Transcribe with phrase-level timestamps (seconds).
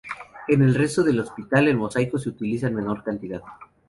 [0.47, 3.43] En el resto del hospital el mosaico se utiliza en menor cantidad.